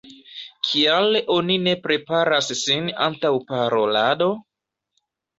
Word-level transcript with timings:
Kial 0.67 1.17
oni 1.33 1.57
ne 1.65 1.75
preparas 1.83 2.49
sin 2.61 2.87
antaŭ 3.09 3.31
parolado? 3.51 4.31